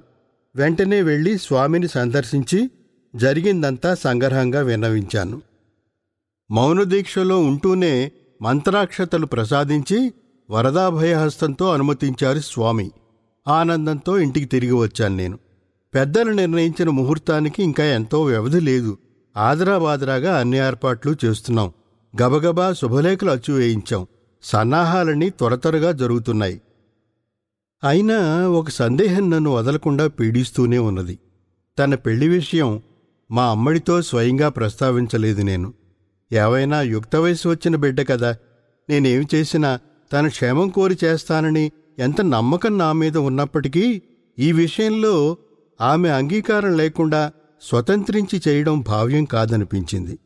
[0.56, 2.70] వెంటనే వెళ్ళి స్వామిని సందర్శించి
[3.16, 5.42] జరిగిందంతా సంగ్రహంగా విన్నవించాను.
[6.50, 10.12] మౌనదీక్షలో ఉంటూనే మంత్రాక్షతలు ప్రసాదించి
[10.50, 12.90] వరదాభయహస్తంతో అనుమతించారు స్వామి.
[13.48, 15.38] ఆనందంతో ఇంటికి తిరిగి వచ్చాను నేను.
[15.94, 18.98] పెద్దలు నిర్ణయించిన ముహూర్తానికి ఇంకా ఎంతో వ్యవధి లేదు.
[19.36, 21.72] ఆదరాబాదరాగా అన్ని ఏర్పాట్లు చేస్తున్నాం.
[22.22, 24.06] గబగబా శుభలేఖలు అచ్చు వేయించాం.
[24.42, 26.60] సన్నాహాలన్నీ త్వర త్వరగా జరుగుతున్నాయి.
[27.84, 31.18] అయినా ఒక సందేహం నన్ను వదలకుండా పీడిస్తూనే ఉన్నది.
[31.78, 32.82] తన పెళ్ళి విషయం
[33.30, 35.74] మా అమ్మడితో స్వయంగా ప్రస్తావించలేదు నేను.
[36.32, 38.36] ఏవైనా యుక్త వయసు వచ్చిన బిడ్డ కదా.
[38.90, 39.80] నేనేమి చేసినా
[40.12, 44.02] తన క్షేమం కోరి చేస్తానని ఎంత నమ్మకం నా మీద ఉన్నప్పటికీ
[44.38, 45.36] ఈ విషయంలో
[45.80, 50.18] ఆమె అంగీకారం లేకుండా స్వతంత్రించి చేయడం భావ్యం కాదనిపించింది.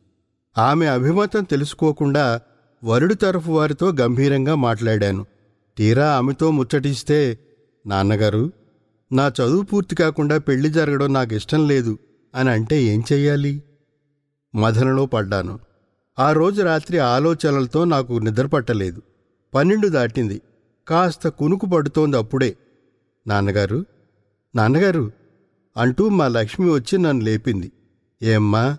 [0.57, 2.41] ఆమె అభిమతం తెలుసుకోకుండా
[2.83, 5.25] వరుడు తరఫు వారితో గంభీరంగా మాట్లాడాను.
[5.77, 7.39] తీరా ఆమెతో ముచ్చటిస్తే
[7.87, 8.51] నాన్నగారు
[9.11, 11.97] నా చదువు పూర్తి కాకుండా పెళ్ళి జరగడం నాకు ఇష్టం లేదు
[12.35, 13.63] అని అంటే ఏం చెయ్యాలి?
[14.55, 15.59] మదనలో పడ్డాను.
[16.19, 19.01] ఆ రోజు రాత్రి ఆలోచనలతో నాకు నిద్రపట్టలేదు
[19.53, 20.41] పన్నెండు దాటింది.
[20.89, 22.55] కాస్త కునుకు పడుతోంది అప్పుడే.
[23.27, 23.85] నాన్నగారు
[24.55, 25.11] నాన్నగారు
[25.77, 27.71] అంటూ మా లక్ష్మి వచ్చి నన్ను లేపింది.
[28.21, 28.77] ఏమ్మా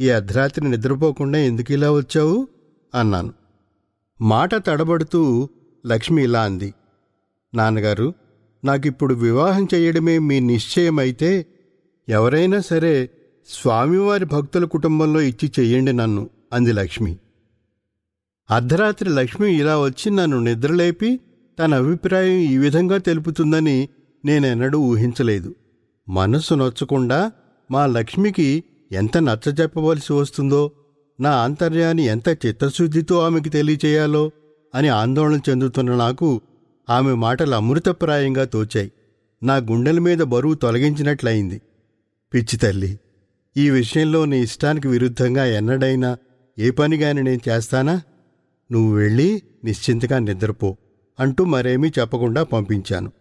[0.00, 2.48] ఈ అర్ధరాత్రి నిద్రపోకుండా ఎందుకు ఇలా వచ్చావు?
[2.94, 3.32] అన్నాను.
[4.20, 5.48] మాట తడబడుతూ
[5.86, 6.74] లక్ష్మి ఇలా అంది.
[7.54, 8.14] నాన్నగారు
[8.64, 11.46] నాకిప్పుడు వివాహం చేయడమే మీ నిశ్చయమైతే
[12.08, 13.10] ఎవరైనా సరే
[13.48, 17.18] స్వామివారి భక్తుల కుటుంబంలో ఇచ్చి చెయ్యండి నన్ను అంది లక్ష్మి.
[18.50, 21.20] అర్ధరాత్రి లక్ష్మి ఇలా వచ్చి నన్ను నిద్రలేపి
[21.60, 23.88] తన అభిప్రాయం ఈ విధంగా తెలుపుతుందని
[24.24, 25.54] నేనెన్నడూ ఊహించలేదు.
[26.08, 27.32] మనస్సు నొచ్చకుండా
[27.70, 30.70] మా లక్ష్మికి ఎంత నచ్చజెప్పవలసి వస్తుందో
[31.20, 34.30] నా ఆంతర్యాన్ని ఎంత చిత్తశుద్ధితో ఆమెకి తెలియచేయాలో
[34.74, 36.40] అని ఆందోళన చెందుతున్న నాకు
[36.90, 38.92] ఆమె మాటలు అమృతప్రాయంగా తోచాయి.
[39.42, 41.60] నా గుండెల మీద బరువు తొలగించినట్లయింది.
[42.34, 43.00] పిచ్చి తల్లి
[43.56, 46.18] ఈ విషయంలో నీ ఇష్టానికి విరుద్ధంగా ఎన్నడైనా
[46.58, 48.02] ఏ పనిగాని నేను చేస్తానా?
[48.72, 50.76] నువ్వు వెళ్ళి నిశ్చింతగా నిద్రపో.
[51.20, 53.12] అంటూ మరేమీ చెప్పకుండా పంపించాను.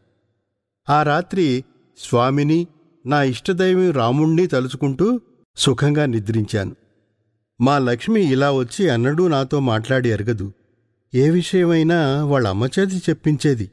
[0.89, 1.63] ఆ రాత్రి
[1.97, 2.67] స్వామిని
[3.05, 5.21] నా ఇష్టదైవం రాముణ్ణి తలుచుకుంటూ
[5.57, 6.75] సుఖంగా నిద్రించాను.
[7.62, 10.53] మా లక్ష్మి ఇలా వచ్చి అన్నడూ నాతో మాట్లాడి ఎరగదు
[11.13, 13.71] ఏ విషయమైనా వాళ్ళ అమ్మ చేతి చెప్పించేది.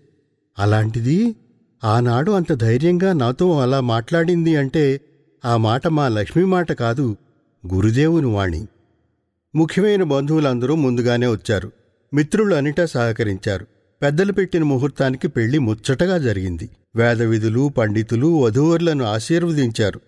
[0.58, 1.36] అలాంటిది
[1.84, 5.00] ఆనాడు అంత ధైర్యంగా నాతో అలా మాట్లాడింది అంటే
[5.44, 7.16] ఆ మాట మా లక్ష్మి మాట కాదు
[7.74, 8.66] గురుదేవుని వాణి.
[9.54, 11.72] ముఖ్యమైన బంధువులందరూ ముందుగానే వచ్చారు.
[12.14, 13.66] మిత్రులు అనిటా సహకరించారు.
[14.02, 16.70] పెద్దలు పెట్టిన ముహూర్తానికి పెళ్ళి ముచ్చటగా జరిగింది.
[16.96, 20.00] వేదవిధులు పండితులు వధూవరులను ఆశీర్వదించారు.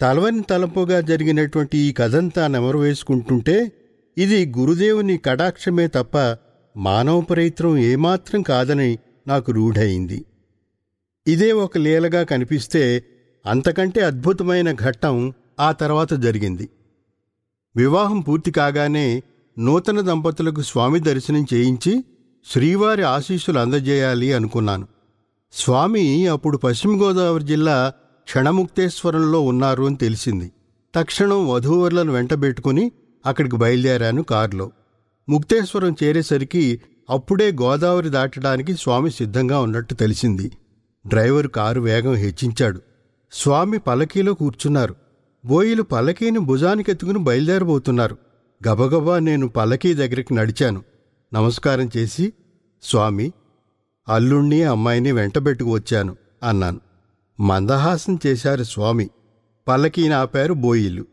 [0.00, 3.72] తలవని తలపుగా జరిగినటువంటి ఈ కథంతా నెమరు వేసుకుంటుంటే
[4.18, 6.36] ఇది గురుదేవుని కటాక్షమే తప్ప
[6.76, 10.24] మానవ ప్రయత్నం ఏమాత్రం కాదని నాకు రూఢయింది.
[11.26, 13.04] ఇదే ఒక లీలగా కనిపిస్తే
[13.46, 16.68] అంతకంటే అద్భుతమైన ఘట్టం ఆ తర్వాత జరిగింది.
[17.76, 19.22] వివాహం పూర్తి కాగానే
[19.58, 22.04] నూతన దంపతులకు స్వామి దర్శనం చేయించి
[22.46, 24.88] శ్రీవారి ఆశీస్సులు అందజేయాలి అనుకున్నాను.
[25.52, 27.92] స్వామి అప్పుడు పశ్చిమ గోదావరి జిల్లా
[28.24, 30.52] క్షణముక్తేశ్వరంలో ఉన్నారు అని తెలిసింది.
[30.94, 32.92] తక్షణం వధూవరులను వెంటబెట్టుకుని
[33.26, 34.70] అక్కడికి బయలుదేరాను కారులో.
[35.28, 36.80] ముక్తేశ్వరం చేరేసరికి
[37.10, 40.52] అప్పుడే గోదావరి దాటడానికి స్వామి సిద్ధంగా ఉన్నట్టు తెలిసింది.
[41.06, 42.80] డ్రైవరు కారు వేగం హెచ్చించాడు.
[43.32, 45.01] స్వామి పలకీలో కూర్చున్నారు.
[45.44, 48.16] బోయిలు పల్లకీని భుజానికెత్తుకుని బయలుదేరబోతున్నారు.
[48.68, 50.82] గబగబా నేను పల్లకీ దగ్గరికి నడిచాను.
[51.34, 52.32] నమస్కారం చేసి
[52.82, 53.32] స్వామి
[54.08, 56.80] అల్లుణ్ణి అమ్మాయిని వెంటబెట్టుకు వచ్చాను అన్నాను.
[57.40, 59.10] మందహాసం చేశారు స్వామి.
[59.68, 61.06] పల్లకీని ఆపారు బోయిలు.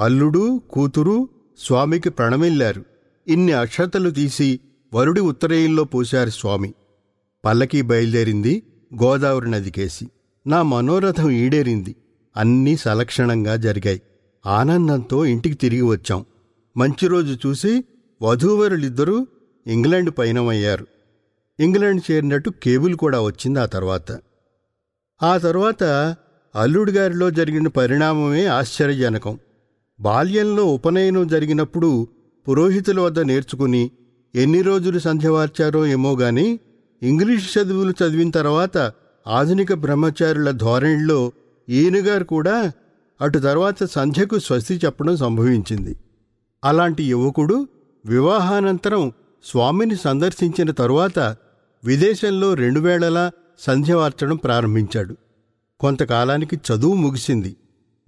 [0.00, 2.84] అల్లుడు కూతురు స్వామికి ప్రణమిల్లారు.
[3.28, 4.60] ఇన్ని అక్షతలు తీసి
[4.94, 6.74] వరుడి ఉత్తరేయంలో పోశారు స్వామి.
[7.44, 8.62] పల్లకీ బయలుదేరింది
[9.02, 10.08] గోదావరి నదికేసి.
[10.46, 11.96] నా మనోరథం ఈడేరింది.
[12.36, 14.02] అన్నీ సలక్షణంగా జరిగాయి.
[14.46, 16.24] ఆనందంతో ఇంటికి తిరిగి వచ్చాం.
[16.76, 17.84] మంచి రోజు చూసి
[18.22, 19.26] వధూవరులిద్దరూ
[19.66, 20.86] ఇంగ్లాండ్ పయనమయ్యారు.
[21.60, 24.18] ఇంగ్లాండ్ చేరినట్టు కేబుల్ కూడా వచ్చింది ఆ తర్వాత.
[25.22, 25.84] ఆ తర్వాత
[26.54, 29.38] అల్లుడి గారిలో జరిగిన పరిణామమే ఆశ్చర్యజనకం.
[30.00, 32.06] బాల్యంలో ఉపనయనం జరిగినప్పుడు
[32.48, 33.90] పురోహితుల వద్ద నేర్చుకుని
[34.34, 36.58] ఎన్ని రోజులు సంధ్యవార్చారో ఏమో గాని
[37.02, 38.92] ఇంగ్లీష్ చదువులు చదివిన తర్వాత
[39.28, 41.32] ఆధునిక బ్రహ్మచారుల ధోరణిలో
[41.68, 42.72] ఈయనగారు కూడా
[43.20, 45.96] అటు తర్వాత సంధ్యకు స్వస్తి చెప్పడం సంభవించింది.
[46.64, 47.68] అలాంటి యువకుడు
[48.06, 49.12] వివాహానంతరం
[49.44, 51.36] స్వామిని సందర్శించిన తరువాత
[51.84, 55.16] విదేశంలో రెండు వేళలా సంధ్యవార్చడం ప్రారంభించాడు.
[55.80, 57.56] కొంతకాలానికి చదువు ముగిసింది.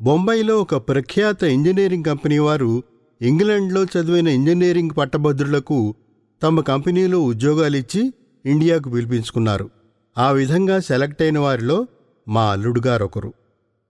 [0.01, 2.83] బొంబాయిలో ఒక ప్రఖ్యాత ఇంజనీరింగ్ కంపెనీ వారు
[3.23, 5.95] ఇంగ్లాండ్లో చదివిన ఇంజనీరింగ్ పట్టభద్రులకు
[6.43, 8.13] తమ కంపెనీలో ఉద్యోగాలిచ్చి
[8.47, 9.71] ఇండియాకు పిలిపించుకున్నారు.
[10.19, 11.87] ఆ విధంగా సెలెక్ట్ అయిన వారిలో
[12.29, 13.33] మా అల్లుడుగారొకరు.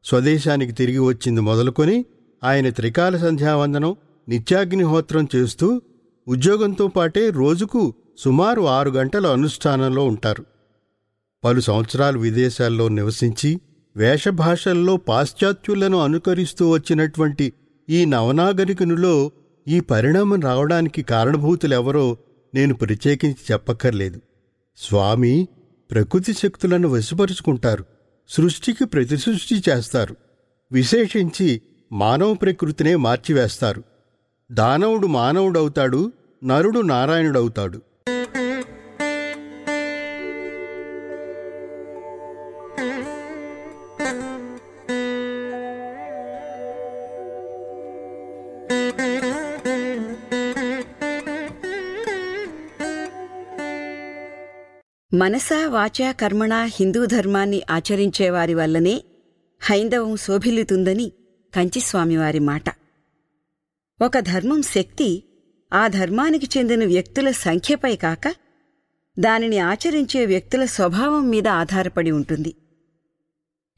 [0.04, 2.04] స్వదేశానికి తిరిగి వచ్చింది మొదలుకొని
[2.44, 3.96] ఆయన త్రికాల సంధ్యావందనం
[4.28, 5.80] నిత్యాగ్నిహోత్రం చేస్తూ
[6.28, 10.44] ఉద్యోగంతో పాటే రోజుకు సుమారు ఆరు గంటల అనుష్ఠానంలో ఉంటారు.
[11.44, 13.60] పలు సంవత్సరాలు విదేశాల్లో నివసించి
[13.96, 17.52] వేషభాషల్లో పాశ్చాత్యులను అనుకరిస్తూ వచ్చినటువంటి
[17.90, 19.30] ఈ నవనాగరికునిలో
[19.68, 22.16] ఈ పరిణామం రావడానికి కారణభూతులెవరో
[22.54, 24.20] నేను ప్రత్యేకించి చెప్పక్కర్లేదు.
[24.76, 25.48] స్వామి
[25.90, 27.84] ప్రకృతి శక్తులను వశపరుచుకుంటారు.
[28.28, 30.16] సృష్టికి ప్రతిసృష్టి చేస్తారు.
[30.72, 33.82] విశేషించి మానవ ప్రకృతినే మార్చివేస్తారు.
[34.52, 36.12] దానవుడు మానవుడవుతాడు
[36.44, 37.82] నరుడు నారాయణుడవుతాడు.
[55.14, 59.04] మనసా వాచా కర్మణా హిందూ ధర్మాన్ని ఆచరించేవారి వల్లనే
[59.62, 61.12] హైందవం శోభిల్లుతుందని
[61.56, 62.62] కంచిస్వామివారి మాట.
[64.02, 65.22] ఒక ధర్మం శక్తి
[65.74, 68.34] ఆ ధర్మానికి చెందిన వ్యక్తుల సంఖ్యపై కాక
[69.18, 72.54] దానిని ఆచరించే వ్యక్తుల స్వభావం మీద ఆధారపడి ఉంటుంది.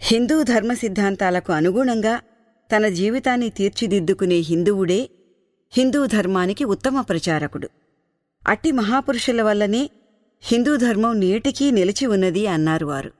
[0.01, 2.21] హిందూ ధర్మ సిద్ధాంతాలకు అనుగుణంగా
[2.77, 5.11] తన జీవితాన్ని తీర్చిదిద్దుకునే హిందువుడే
[5.73, 7.71] హిందూ ధర్మానికి ఉత్తమ ప్రచారకుడు.
[8.49, 9.91] అట్టి మహాపురుషుల వల్లనే
[10.43, 13.13] హిందూ ధర్మం నేటికీ నిలిచి ఉన్నది అన్నారు వారు.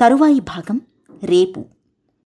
[0.00, 0.80] తరువాయి భాగం
[1.24, 1.75] రేపు.